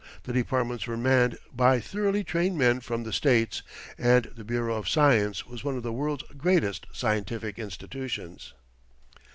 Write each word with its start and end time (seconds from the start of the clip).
The 0.23 0.33
departments 0.33 0.87
were 0.87 0.97
manned 0.97 1.37
by 1.53 1.79
thoroughly 1.79 2.23
trained 2.23 2.57
men 2.57 2.79
from 2.79 3.03
the 3.03 3.13
States, 3.13 3.61
and 3.99 4.25
the 4.35 4.43
Bureau 4.43 4.73
of 4.77 4.89
Science 4.89 5.45
was 5.45 5.63
one 5.63 5.77
of 5.77 5.83
the 5.83 5.93
world's 5.93 6.23
greatest 6.35 6.87
scientific 6.91 7.59
institutions. 7.59 8.55